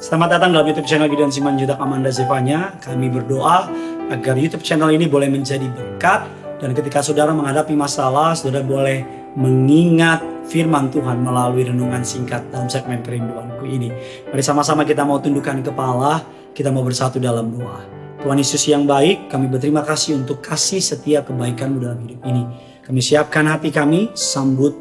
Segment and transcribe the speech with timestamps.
[0.00, 2.76] Selamat datang dalam YouTube channel Gideon Simanjuntak Amanda Zevanya.
[2.80, 3.68] Kami berdoa
[4.12, 6.28] agar YouTube channel ini boleh menjadi berkat
[6.60, 9.00] dan ketika saudara menghadapi masalah, saudara boleh
[9.32, 13.88] mengingat firman Tuhan melalui renungan singkat dalam segmen kerinduanku ini.
[14.28, 16.20] Mari sama-sama kita mau tundukkan kepala,
[16.52, 17.80] kita mau bersatu dalam doa.
[18.20, 22.44] Tuhan Yesus yang baik, kami berterima kasih untuk kasih setiap kebaikanmu dalam hidup ini.
[22.84, 24.76] Kami siapkan hati kami, sambut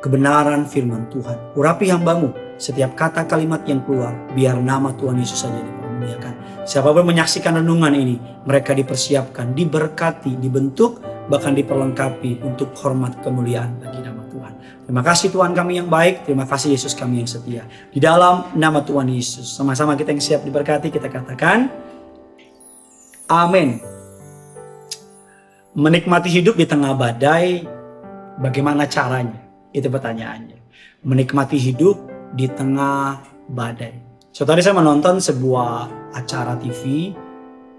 [0.00, 1.52] kebenaran firman Tuhan.
[1.52, 6.62] Urapi hambamu, setiap kata kalimat yang keluar, biar nama Tuhan Yesus saja dipermuliakan.
[6.62, 14.06] Siapa pun menyaksikan renungan ini, mereka dipersiapkan, diberkati, dibentuk, bahkan diperlengkapi untuk hormat kemuliaan bagi
[14.06, 14.52] nama Tuhan.
[14.86, 17.66] Terima kasih Tuhan kami yang baik, terima kasih Yesus kami yang setia.
[17.90, 21.66] Di dalam nama Tuhan Yesus, sama-sama kita yang siap diberkati, kita katakan,
[23.26, 23.82] Amin.
[25.74, 27.66] Menikmati hidup di tengah badai,
[28.38, 29.42] bagaimana caranya?
[29.74, 30.62] Itu pertanyaannya.
[31.02, 33.96] Menikmati hidup di tengah badai.
[34.32, 37.12] So tadi saya menonton sebuah acara TV,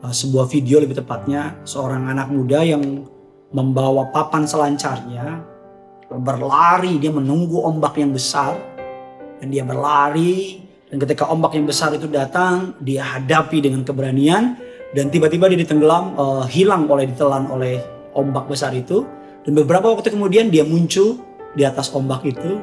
[0.06, 3.10] uh, sebuah video lebih tepatnya seorang anak muda yang
[3.54, 5.54] membawa papan selancarnya
[6.20, 8.54] berlari dia menunggu ombak yang besar
[9.42, 14.58] dan dia berlari dan ketika ombak yang besar itu datang dia hadapi dengan keberanian
[14.94, 17.82] dan tiba-tiba dia ditenggelam uh, hilang oleh ditelan oleh
[18.14, 19.06] ombak besar itu
[19.42, 21.18] dan beberapa waktu kemudian dia muncul
[21.58, 22.62] di atas ombak itu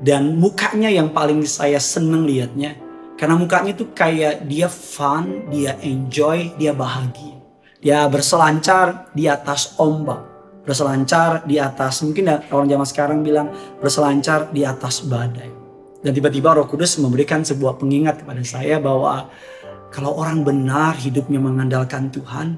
[0.00, 2.76] dan mukanya yang paling saya seneng liatnya.
[3.20, 7.36] Karena mukanya itu kayak dia fun, dia enjoy, dia bahagia.
[7.84, 10.24] Dia berselancar di atas ombak.
[10.64, 15.52] Berselancar di atas, mungkin orang zaman sekarang bilang berselancar di atas badai.
[16.00, 19.28] Dan tiba-tiba roh kudus memberikan sebuah pengingat kepada saya bahwa
[19.92, 22.56] kalau orang benar hidupnya mengandalkan Tuhan,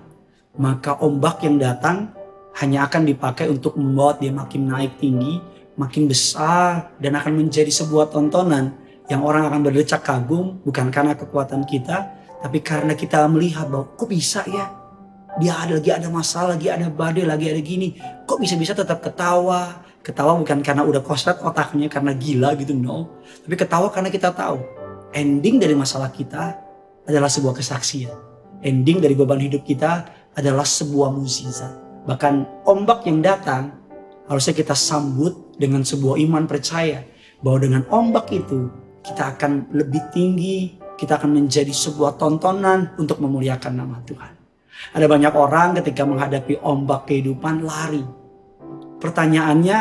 [0.62, 2.14] maka ombak yang datang
[2.62, 5.42] hanya akan dipakai untuk membawa dia makin naik tinggi,
[5.78, 8.76] makin besar dan akan menjadi sebuah tontonan
[9.08, 14.08] yang orang akan berdecak kagum bukan karena kekuatan kita tapi karena kita melihat bahwa kok
[14.10, 14.66] bisa ya?
[15.40, 17.96] Dia ada lagi ada masalah lagi ada badai lagi ada gini.
[18.28, 19.80] Kok bisa-bisa tetap ketawa?
[20.04, 23.22] Ketawa bukan karena udah koslet otaknya karena gila gitu no.
[23.46, 24.60] Tapi ketawa karena kita tahu
[25.16, 26.58] ending dari masalah kita
[27.08, 28.12] adalah sebuah kesaksian.
[28.60, 30.04] Ending dari beban hidup kita
[30.36, 33.78] adalah sebuah mukjizat bahkan ombak yang datang
[34.26, 37.04] harusnya kita sambut dengan sebuah iman percaya
[37.42, 38.70] bahwa dengan ombak itu
[39.02, 44.32] kita akan lebih tinggi, kita akan menjadi sebuah tontonan untuk memuliakan nama Tuhan.
[44.94, 48.02] Ada banyak orang ketika menghadapi ombak kehidupan lari.
[49.02, 49.78] Pertanyaannya,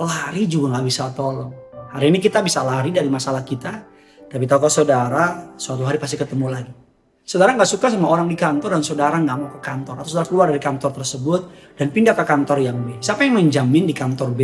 [0.00, 1.52] lari juga nggak bisa tolong.
[1.92, 3.72] Hari ini kita bisa lari dari masalah kita,
[4.26, 6.72] tapi tahu saudara, suatu hari pasti ketemu lagi.
[7.26, 9.98] Saudara nggak suka sama orang di kantor dan saudara nggak mau ke kantor.
[9.98, 11.40] Atau saudara keluar dari kantor tersebut
[11.74, 13.02] dan pindah ke kantor yang B.
[13.02, 14.40] Siapa yang menjamin di kantor B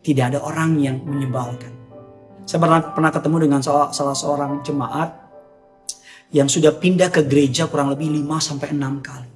[0.00, 1.72] tidak ada orang yang menyebalkan?
[2.48, 5.20] Saya pernah, pernah ketemu dengan salah, salah seorang jemaat
[6.30, 9.30] yang sudah pindah ke gereja kurang lebih 5 sampai 6 kali.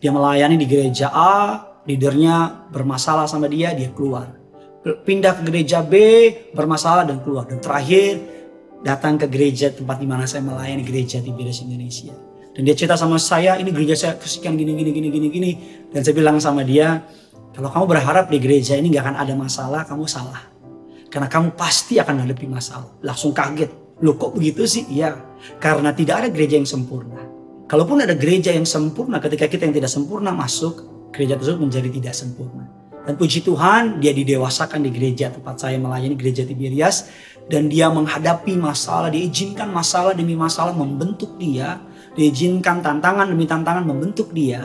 [0.00, 4.32] Dia melayani di gereja A, leadernya bermasalah sama dia, dia keluar.
[4.80, 5.94] Pindah ke gereja B,
[6.56, 7.44] bermasalah dan keluar.
[7.44, 8.16] Dan terakhir
[8.80, 12.16] datang ke gereja tempat di mana saya melayani gereja di Tiberias Indonesia.
[12.56, 15.50] Dan dia cerita sama saya, ini gereja saya kesekian gini gini gini gini gini.
[15.92, 17.04] Dan saya bilang sama dia,
[17.50, 20.46] kalau kamu berharap di gereja ini gak akan ada masalah, kamu salah.
[21.10, 22.90] Karena kamu pasti akan menghadapi masalah.
[23.02, 23.70] Langsung kaget.
[24.00, 24.86] Loh kok begitu sih?
[24.86, 25.18] Iya.
[25.58, 27.18] Karena tidak ada gereja yang sempurna.
[27.66, 32.14] Kalaupun ada gereja yang sempurna, ketika kita yang tidak sempurna masuk, gereja tersebut menjadi tidak
[32.14, 32.66] sempurna.
[33.06, 37.10] Dan puji Tuhan, dia didewasakan di gereja tempat saya melayani gereja Tiberias
[37.50, 41.82] dan dia menghadapi masalah, diizinkan masalah demi masalah membentuk dia,
[42.14, 44.62] diizinkan tantangan demi tantangan membentuk dia,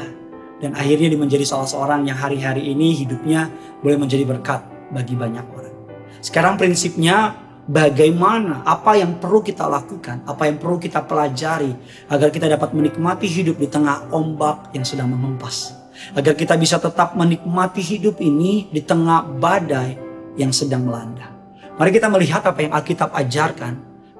[0.63, 3.51] dan akhirnya dia menjadi salah seorang yang hari-hari ini hidupnya
[3.83, 5.75] boleh menjadi berkat bagi banyak orang.
[6.23, 7.35] Sekarang prinsipnya
[7.67, 11.75] bagaimana, apa yang perlu kita lakukan, apa yang perlu kita pelajari
[12.09, 15.75] agar kita dapat menikmati hidup di tengah ombak yang sedang memempas.
[16.17, 19.95] Agar kita bisa tetap menikmati hidup ini di tengah badai
[20.35, 21.31] yang sedang melanda.
[21.75, 23.73] Mari kita melihat apa yang Alkitab ajarkan.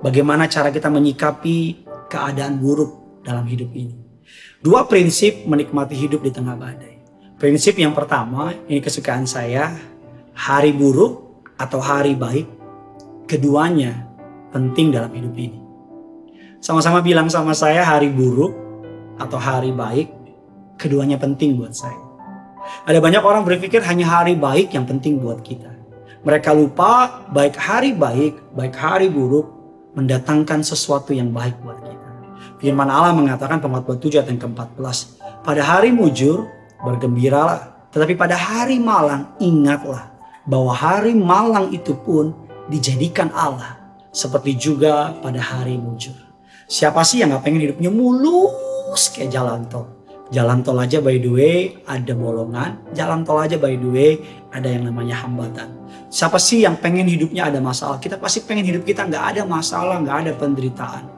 [0.04, 4.05] Bagaimana cara kita menyikapi keadaan buruk dalam hidup ini.
[4.65, 6.97] Dua prinsip menikmati hidup di tengah badai.
[7.38, 9.69] Prinsip yang pertama, ini kesukaan saya,
[10.33, 12.50] hari buruk atau hari baik,
[13.29, 14.09] keduanya
[14.50, 15.62] penting dalam hidup ini.
[16.65, 18.57] Sama-sama bilang sama saya hari buruk
[19.21, 20.09] atau hari baik,
[20.81, 22.01] keduanya penting buat saya.
[22.89, 25.69] Ada banyak orang berpikir hanya hari baik yang penting buat kita.
[26.25, 29.45] Mereka lupa baik hari baik, baik hari buruk
[29.94, 32.05] mendatangkan sesuatu yang baik buat kita.
[32.65, 35.21] Firman Allah mengatakan pengkhotbah 7 ayat yang ke-14.
[35.45, 36.50] Pada hari mujur
[36.81, 40.09] bergembiralah, tetapi pada hari malang ingatlah
[40.50, 42.33] bahwa hari malang itu pun
[42.65, 43.77] dijadikan Allah
[44.09, 46.17] seperti juga pada hari mujur.
[46.65, 49.85] Siapa sih yang gak pengen hidupnya mulus kayak jalan tol?
[50.33, 54.17] Jalan tol aja by the way ada bolongan, jalan tol aja by the way
[54.50, 55.69] ada yang namanya hambatan.
[56.09, 58.01] Siapa sih yang pengen hidupnya ada masalah?
[58.01, 61.14] Kita pasti pengen hidup kita nggak ada masalah, nggak ada penderitaan.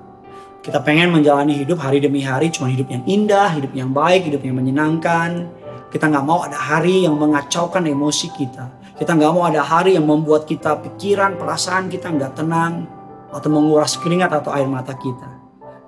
[0.68, 4.44] Kita pengen menjalani hidup hari demi hari, cuma hidup yang indah, hidup yang baik, hidup
[4.44, 5.48] yang menyenangkan.
[5.88, 8.68] Kita nggak mau ada hari yang mengacaukan emosi kita.
[9.00, 12.84] Kita nggak mau ada hari yang membuat kita pikiran, perasaan kita nggak tenang
[13.32, 15.40] atau menguras keringat atau air mata kita.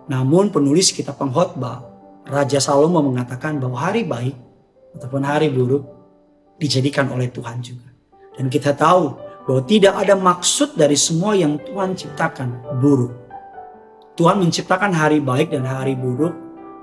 [0.07, 1.83] Namun penulis kitab pengkhotbah,
[2.23, 4.39] Raja Salomo mengatakan bahwa hari baik
[4.95, 5.83] ataupun hari buruk
[6.55, 7.91] dijadikan oleh Tuhan juga.
[8.31, 9.11] Dan kita tahu
[9.43, 13.18] bahwa tidak ada maksud dari semua yang Tuhan ciptakan buruk.
[14.19, 16.35] Tuhan menciptakan hari baik dan hari buruk,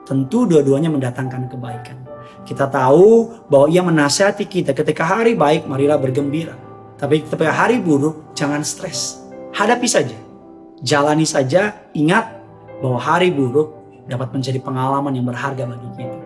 [0.09, 2.01] tentu dua-duanya mendatangkan kebaikan.
[2.49, 6.57] Kita tahu bahwa ia menasihati kita ketika hari baik marilah bergembira.
[6.97, 9.21] Tapi ketika hari buruk jangan stres.
[9.53, 10.17] Hadapi saja.
[10.81, 11.77] Jalani saja.
[11.93, 12.41] Ingat
[12.81, 16.19] bahwa hari buruk dapat menjadi pengalaman yang berharga bagi kita.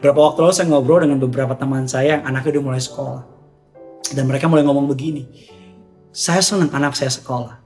[0.00, 3.22] Berapa waktu lalu saya ngobrol dengan beberapa teman saya yang anaknya udah mulai sekolah.
[4.16, 5.28] Dan mereka mulai ngomong begini.
[6.08, 7.61] Saya senang anak saya sekolah.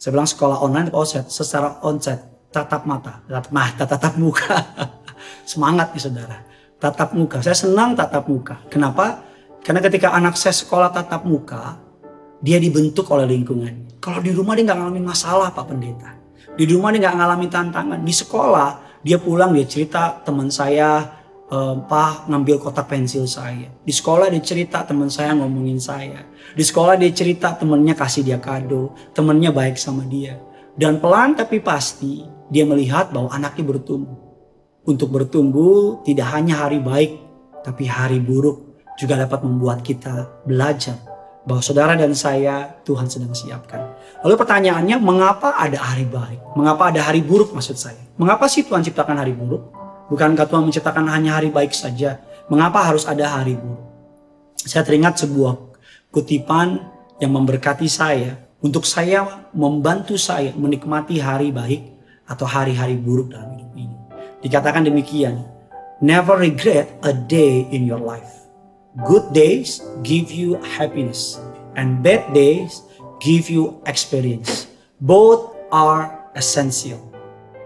[0.00, 1.28] Saya bilang sekolah online offset?
[1.28, 4.56] Secara onset, tatap mata, tatap mata, tatap muka.
[5.50, 6.50] Semangat nih saudara
[6.80, 7.44] tatap muka.
[7.44, 8.64] Saya senang tatap muka.
[8.72, 9.20] Kenapa?
[9.60, 11.76] Karena ketika anak saya sekolah tatap muka,
[12.40, 14.00] dia dibentuk oleh lingkungan.
[14.00, 16.16] Kalau di rumah dia nggak ngalamin masalah Pak Pendeta.
[16.56, 18.00] Di rumah dia nggak ngalamin tantangan.
[18.00, 21.19] Di sekolah dia pulang dia cerita teman saya
[21.50, 23.68] eh, Pak ngambil kotak pensil saya.
[23.82, 26.24] Di sekolah dia cerita teman saya ngomongin saya.
[26.54, 28.94] Di sekolah dia cerita temennya kasih dia kado.
[29.12, 30.38] Temennya baik sama dia.
[30.78, 34.30] Dan pelan tapi pasti dia melihat bahwa anaknya bertumbuh
[34.88, 37.20] untuk bertumbuh tidak hanya hari baik,
[37.60, 40.96] tapi hari buruk juga dapat membuat kita belajar
[41.44, 43.96] bahwa saudara dan saya Tuhan sedang siapkan.
[44.24, 46.40] Lalu pertanyaannya, mengapa ada hari baik?
[46.56, 48.00] Mengapa ada hari buruk maksud saya?
[48.20, 49.79] Mengapa sih Tuhan ciptakan hari buruk?
[50.10, 52.18] Bukankah Tuhan menciptakan hanya hari baik saja?
[52.50, 53.78] Mengapa harus ada hari buruk?
[54.58, 55.54] Saya teringat sebuah
[56.10, 56.82] kutipan
[57.22, 61.94] yang memberkati saya untuk saya membantu saya menikmati hari baik
[62.26, 63.96] atau hari-hari buruk dalam hidup ini.
[64.42, 65.46] Dikatakan demikian,
[66.02, 68.50] never regret a day in your life.
[69.06, 71.38] Good days give you happiness
[71.78, 72.82] and bad days
[73.22, 74.66] give you experience.
[74.98, 76.98] Both are essential.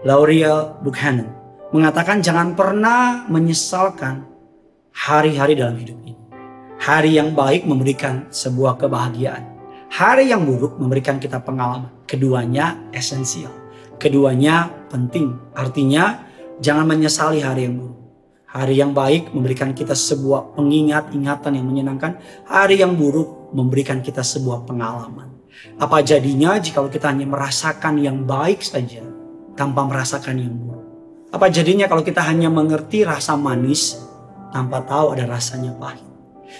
[0.05, 4.25] L'Oreal Buchanan mengatakan jangan pernah menyesalkan
[4.93, 6.17] hari-hari dalam hidup ini.
[6.81, 9.55] Hari yang baik memberikan sebuah kebahagiaan.
[9.89, 11.89] Hari yang buruk memberikan kita pengalaman.
[12.05, 13.53] Keduanya esensial.
[13.97, 15.33] Keduanya penting.
[15.55, 16.25] Artinya
[16.55, 17.99] Jangan menyesali hari yang buruk.
[18.47, 22.15] Hari yang baik memberikan kita sebuah pengingat, ingatan yang menyenangkan.
[22.47, 25.35] Hari yang buruk memberikan kita sebuah pengalaman.
[25.75, 29.03] Apa jadinya jika kita hanya merasakan yang baik saja
[29.59, 30.74] tanpa merasakan yang buruk?
[31.33, 33.97] Apa jadinya kalau kita hanya mengerti rasa manis
[34.53, 36.05] tanpa tahu ada rasanya pahit?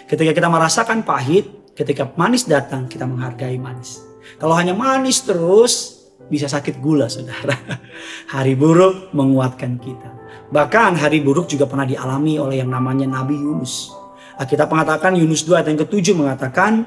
[0.09, 4.01] Ketika kita merasakan pahit, ketika manis datang kita menghargai manis.
[4.41, 7.53] Kalau hanya manis terus, bisa sakit gula saudara.
[8.33, 10.09] Hari buruk menguatkan kita.
[10.45, 13.89] Bahkan hari buruk juga pernah dialami oleh yang namanya Nabi Yunus.
[14.37, 16.85] Kita mengatakan Yunus 2 ayat yang ketujuh mengatakan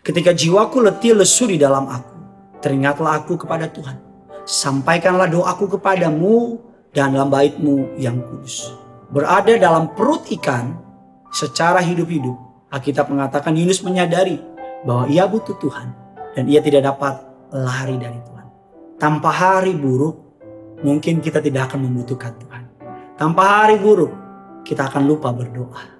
[0.00, 2.16] ketika jiwaku letih lesu di dalam aku
[2.64, 3.98] teringatlah aku kepada Tuhan.
[4.48, 6.56] Sampaikanlah doaku kepadamu
[6.92, 8.72] dan dalam baitmu yang kudus.
[9.08, 10.76] Berada dalam perut ikan
[11.32, 12.36] secara hidup-hidup.
[12.68, 14.36] Alkitab mengatakan Yunus menyadari
[14.84, 15.88] bahwa ia butuh Tuhan
[16.36, 17.16] dan ia tidak dapat
[17.52, 18.46] lari dari Tuhan.
[19.00, 20.16] Tanpa hari buruk,
[20.84, 22.62] mungkin kita tidak akan membutuhkan Tuhan.
[23.16, 24.12] Tanpa hari buruk,
[24.68, 25.96] kita akan lupa berdoa.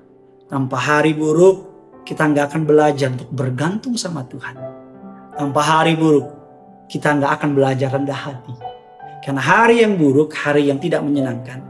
[0.49, 1.57] Tanpa hari buruk,
[2.04, 4.57] kita nggak akan belajar untuk bergantung sama Tuhan.
[5.37, 6.28] Tanpa hari buruk,
[6.88, 8.67] kita nggak akan belajar rendah hati.
[9.18, 11.62] Karena hari yang buruk, hari yang tidak menyenangkan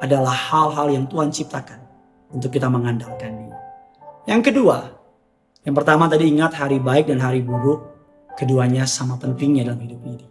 [0.00, 1.80] adalah hal-hal yang Tuhan ciptakan
[2.32, 3.58] untuk kita mengandalkan dia.
[4.28, 4.78] Yang kedua,
[5.64, 7.84] yang pertama tadi ingat hari baik dan hari buruk,
[8.36, 10.26] keduanya sama pentingnya dalam hidup ini.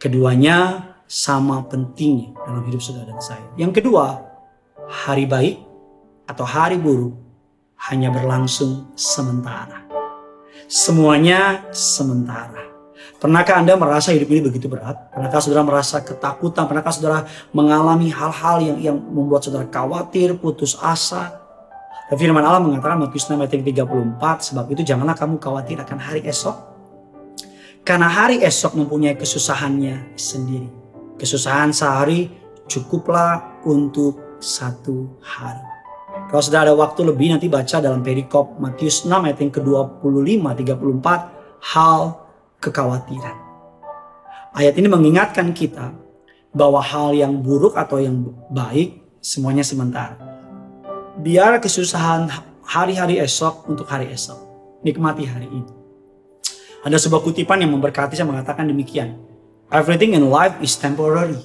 [0.00, 3.46] Keduanya sama pentingnya dalam hidup saudara dan saya.
[3.58, 4.24] Yang kedua,
[4.88, 5.60] hari baik
[6.30, 7.12] atau hari buruk
[7.90, 9.82] hanya berlangsung sementara.
[10.70, 12.69] Semuanya sementara.
[13.18, 15.10] Pernahkah Anda merasa hidup ini begitu berat?
[15.10, 16.70] Pernahkah saudara merasa ketakutan?
[16.70, 21.40] Pernahkah saudara mengalami hal-hal yang, yang membuat saudara khawatir, putus asa?
[22.06, 26.22] Dan firman Allah mengatakan Matius 6 ayat 34, sebab itu janganlah kamu khawatir akan hari
[26.26, 26.70] esok
[27.80, 30.68] karena hari esok mempunyai kesusahannya sendiri.
[31.16, 32.28] Kesusahan sehari
[32.68, 35.64] cukuplah untuk satu hari.
[36.30, 40.44] Kalau sudah ada waktu lebih nanti baca dalam perikop Matius 6 ayat yang ke-25
[40.78, 42.00] 34 hal
[42.60, 43.36] kekhawatiran.
[44.54, 45.96] Ayat ini mengingatkan kita
[46.52, 50.18] bahwa hal yang buruk atau yang baik semuanya sementara.
[51.20, 52.30] Biar kesusahan
[52.64, 54.38] hari-hari esok untuk hari esok.
[54.80, 55.70] Nikmati hari ini.
[56.80, 59.20] Ada sebuah kutipan yang memberkati saya mengatakan demikian.
[59.68, 61.38] Everything in life is temporary.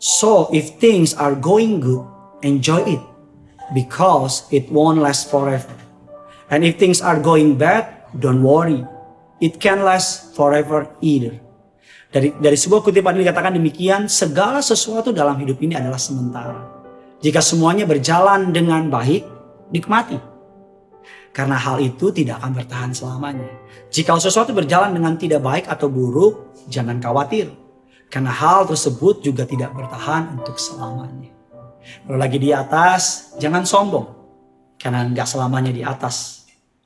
[0.00, 2.02] So if things are going good,
[2.42, 3.02] enjoy it
[3.76, 5.70] because it won't last forever.
[6.50, 7.86] And if things are going bad,
[8.18, 8.82] don't worry.
[9.42, 11.42] It can last forever either.
[12.14, 16.62] Dari dari sebuah kutipan ini dikatakan demikian, segala sesuatu dalam hidup ini adalah sementara.
[17.18, 19.26] Jika semuanya berjalan dengan baik,
[19.74, 20.14] nikmati.
[21.34, 23.48] Karena hal itu tidak akan bertahan selamanya.
[23.90, 27.50] Jika sesuatu berjalan dengan tidak baik atau buruk, jangan khawatir.
[28.12, 31.32] Karena hal tersebut juga tidak bertahan untuk selamanya.
[32.04, 34.06] Kalau lagi di atas, jangan sombong.
[34.76, 36.41] Karena nggak selamanya di atas.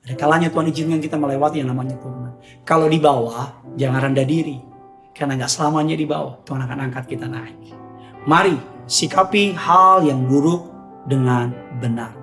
[0.07, 2.39] Ada kalanya Tuhan izinkan kita melewati yang namanya turunan.
[2.63, 4.63] Kalau di bawah, jangan rendah diri
[5.11, 6.39] karena nggak selamanya di bawah.
[6.47, 7.75] Tuhan akan angkat kita naik.
[8.23, 8.55] Mari
[8.87, 10.71] sikapi hal yang buruk
[11.11, 11.51] dengan
[11.83, 12.15] benar.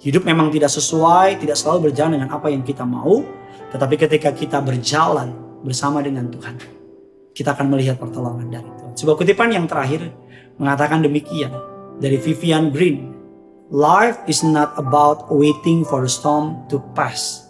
[0.00, 3.20] Hidup memang tidak sesuai, tidak selalu berjalan dengan apa yang kita mau.
[3.68, 6.56] Tetapi ketika kita berjalan bersama dengan Tuhan,
[7.36, 8.96] kita akan melihat pertolongan dari Tuhan.
[8.96, 10.08] Sebuah kutipan yang terakhir
[10.56, 11.52] mengatakan demikian
[12.00, 13.19] dari Vivian Green.
[13.70, 17.46] Life is not about waiting for the storm to pass.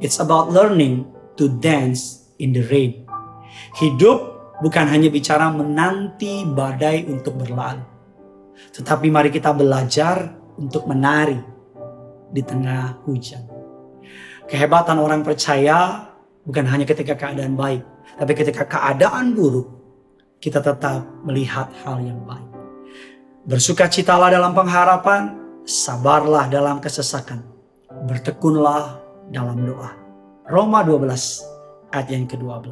[0.00, 3.04] It's about learning to dance in the rain.
[3.76, 4.16] Hidup
[4.64, 7.84] bukan hanya bicara menanti badai untuk berlalu.
[8.72, 11.36] Tetapi mari kita belajar untuk menari
[12.32, 13.44] di tengah hujan.
[14.48, 16.08] Kehebatan orang percaya
[16.48, 17.84] bukan hanya ketika keadaan baik.
[18.16, 19.68] Tapi ketika keadaan buruk,
[20.40, 22.49] kita tetap melihat hal yang baik.
[23.40, 25.32] Bersukacitalah dalam pengharapan,
[25.64, 27.40] sabarlah dalam kesesakan.
[28.04, 29.00] Bertekunlah
[29.32, 29.96] dalam doa.
[30.44, 32.68] Roma 12 ayat yang ke-12.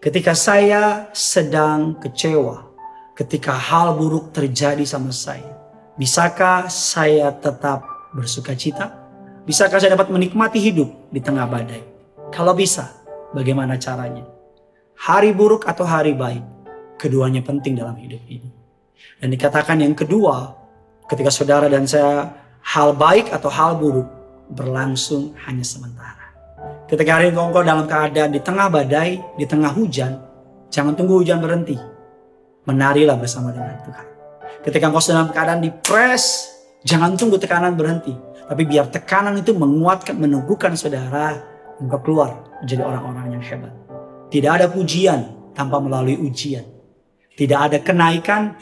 [0.00, 2.72] Ketika saya sedang kecewa,
[3.12, 5.60] ketika hal buruk terjadi sama saya,
[6.00, 7.84] bisakah saya tetap
[8.16, 8.96] bersuka cita?
[9.44, 11.84] Bisakah saya dapat menikmati hidup di tengah badai?
[12.32, 12.96] Kalau bisa,
[13.36, 14.24] bagaimana caranya?
[14.96, 16.40] Hari buruk atau hari baik,
[16.96, 18.61] keduanya penting dalam hidup ini.
[19.22, 20.54] Dan dikatakan yang kedua,
[21.06, 22.32] ketika saudara dan saya
[22.62, 24.06] hal baik atau hal buruk
[24.50, 26.22] berlangsung hanya sementara.
[26.86, 30.20] Ketika hari engkau dalam keadaan di tengah badai, di tengah hujan,
[30.68, 31.78] jangan tunggu hujan berhenti.
[32.68, 34.06] Menarilah bersama dengan Tuhan.
[34.62, 36.52] Ketika engkau dalam keadaan dipres,
[36.86, 38.14] jangan tunggu tekanan berhenti.
[38.46, 41.40] Tapi biar tekanan itu menguatkan, meneguhkan saudara,
[41.80, 42.30] engkau keluar
[42.60, 43.72] menjadi orang-orang yang hebat.
[44.28, 46.64] Tidak ada pujian tanpa melalui ujian.
[47.32, 48.52] Tidak ada kenaikan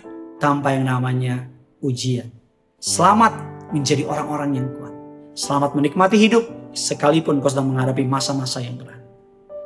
[0.40, 1.46] tanpa yang namanya
[1.84, 2.32] ujian.
[2.80, 3.36] Selamat
[3.76, 4.94] menjadi orang-orang yang kuat.
[5.36, 6.42] Selamat menikmati hidup
[6.72, 8.98] sekalipun kau sedang menghadapi masa-masa yang berat.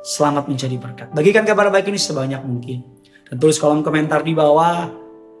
[0.05, 1.07] Selamat menjadi berkat.
[1.15, 2.83] Bagikan kabar baik ini sebanyak mungkin.
[3.25, 4.91] Dan tulis kolom komentar di bawah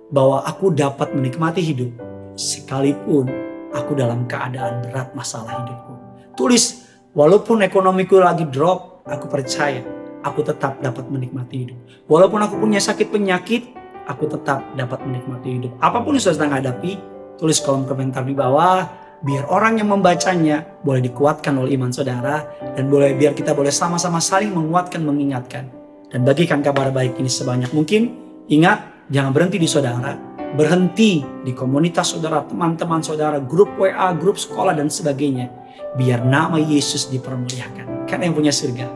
[0.09, 1.91] bahwa aku dapat menikmati hidup
[2.33, 3.29] sekalipun
[3.75, 5.93] aku dalam keadaan berat masalah hidupku.
[6.33, 9.85] Tulis walaupun ekonomiku lagi drop, aku percaya
[10.25, 11.77] aku tetap dapat menikmati hidup.
[12.09, 15.71] Walaupun aku punya sakit penyakit, aku tetap dapat menikmati hidup.
[15.81, 16.97] Apa pun yang sedang hadapi,
[17.37, 18.85] tulis kolom komentar di bawah
[19.25, 22.45] biar orang yang membacanya boleh dikuatkan oleh iman saudara
[22.77, 25.67] dan boleh biar kita boleh sama-sama saling menguatkan mengingatkan.
[26.09, 28.13] Dan bagikan kabar baik ini sebanyak mungkin.
[28.45, 34.71] Ingat jangan berhenti di saudara berhenti di komunitas saudara teman-teman saudara grup WA grup sekolah
[34.71, 35.51] dan sebagainya.
[35.99, 38.07] Biar nama Yesus dipermuliakan.
[38.07, 38.87] Karena yang punya surga?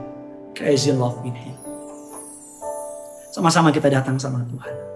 [0.56, 1.56] Crazy love with him.
[3.36, 4.88] Sama-sama kita datang sama Tuhan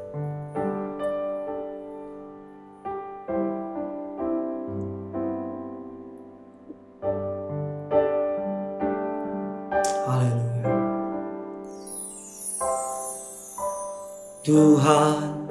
[14.44, 15.48] Tuhan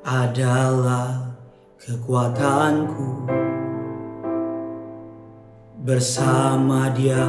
[0.00, 1.36] adalah
[1.76, 3.28] kekuatanku.
[5.84, 7.28] Bersama dia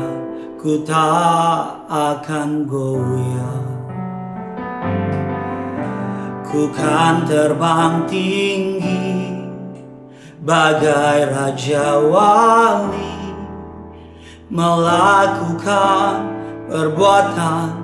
[0.56, 3.68] ku tak akan goyah.
[6.48, 9.36] Ku kan terbang tinggi
[10.40, 13.36] Bagai Raja Wali.
[14.48, 16.32] Melakukan
[16.72, 17.76] perbuatan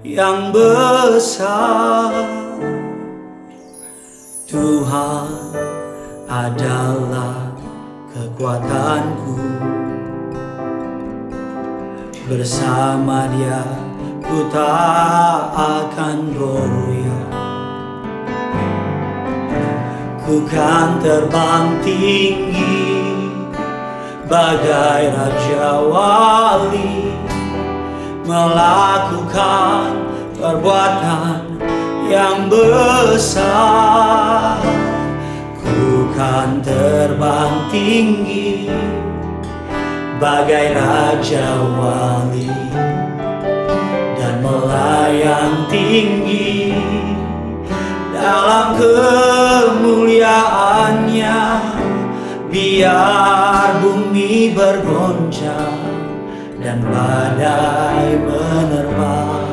[0.00, 2.43] yang besar
[4.44, 5.56] Tuhan
[6.28, 7.48] adalah
[8.12, 9.40] kekuatanku.
[12.28, 13.64] Bersama dia
[14.20, 17.24] ku tak akan goyah.
[20.24, 22.80] Ku kan terbang tinggi
[24.24, 27.12] Bagai Raja Wali
[28.24, 29.92] Melakukan
[30.40, 31.53] perbuatan
[32.08, 34.60] yang besar.
[35.60, 38.68] Ku kan terbang tinggi
[40.20, 41.46] Bagai Raja
[41.76, 42.48] Wali
[44.14, 46.72] Dan melayang tinggi
[48.14, 51.42] Dalam kemuliaannya.
[52.48, 55.82] Biar bumi bergoncang
[56.62, 59.43] Dan badai menerpa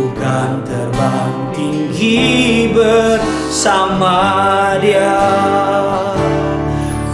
[0.00, 4.16] Bukan terbang tinggi bersama
[4.80, 5.12] dia.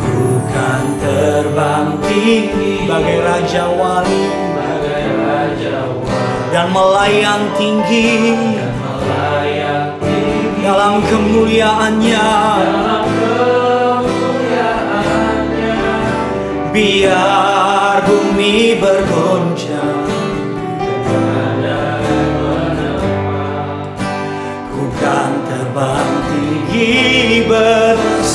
[0.06, 4.22] Bukan terbang tinggi Bagai Raja Wali.
[4.54, 8.38] Bagai Raja Wali Dan melayang tinggi
[10.62, 12.28] Dalam kemuliaannya.
[12.54, 15.74] Dalam kemuliaannya
[16.70, 19.25] Biar bumi bergoncang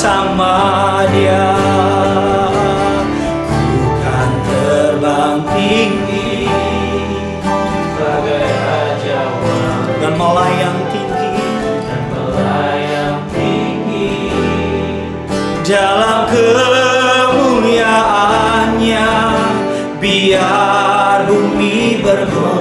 [0.01, 1.53] bersama dia.
[3.69, 6.49] Bukan terbang tinggi.
[8.01, 9.21] Bagai Raja
[10.01, 11.37] Dan melayang tinggi.
[11.85, 14.33] Dan melayang tinggi.
[15.69, 19.13] Dalam kemuliaannya.
[20.01, 22.60] Biar bumi bergoncang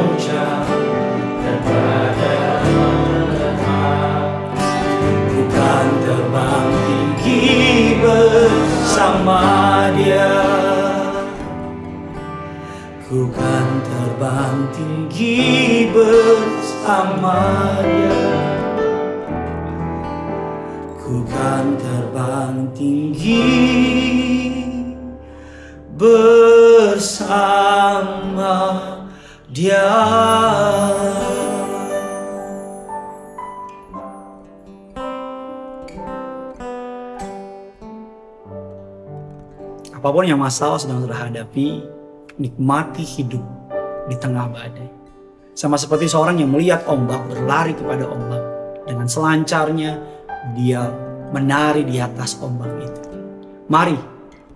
[15.20, 17.36] tinggi bersama
[17.84, 18.24] dia
[20.96, 23.44] Ku kan terbang tinggi
[26.00, 27.36] bersama
[29.52, 29.92] dia
[40.00, 41.84] Apa pun yang masalah sedang terhadapi,
[42.40, 43.44] nikmati hidup
[44.08, 44.99] di tengah badai.
[45.60, 48.40] Sama seperti seorang yang melihat ombak berlari kepada ombak.
[48.88, 49.92] Dengan selancarnya
[50.56, 50.88] dia
[51.36, 53.00] menari di atas ombak itu.
[53.68, 53.92] Mari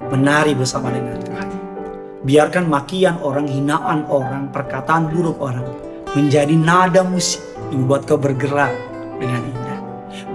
[0.09, 1.49] menari bersama dengan Tuhan.
[2.25, 5.69] Biarkan makian orang, hinaan orang, perkataan buruk orang
[6.17, 8.73] menjadi nada musik yang membuat kau bergerak
[9.21, 9.81] dengan indah.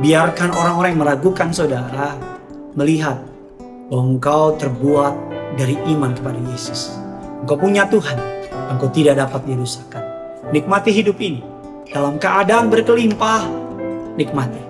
[0.06, 2.14] Biarkan orang-orang yang meragukan saudara
[2.78, 3.18] melihat
[3.90, 5.18] bahwa engkau terbuat
[5.58, 6.94] dari iman kepada Yesus.
[7.42, 8.22] Engkau punya Tuhan,
[8.70, 10.09] engkau tidak dapat dirusakkan.
[10.50, 11.44] Nikmati hidup ini.
[11.92, 13.44] Dalam keadaan berkelimpah,
[14.16, 14.62] nikmati.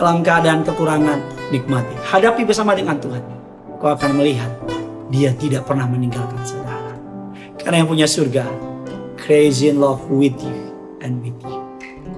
[0.00, 1.18] Dalam keadaan kekurangan,
[1.52, 1.94] nikmati.
[2.08, 3.24] Hadapi bersama dengan Tuhan.
[3.78, 4.50] Kau akan melihat
[5.12, 6.94] dia tidak pernah meninggalkan saudara.
[7.60, 8.48] Karena yang punya surga,
[9.20, 10.56] crazy in love with you
[11.04, 11.58] and with you.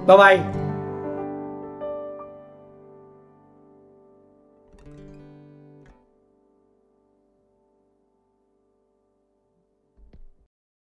[0.07, 0.60] Bye-bye.